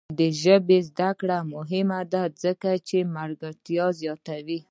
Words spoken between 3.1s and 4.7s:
ملګرتیا زیاتوي.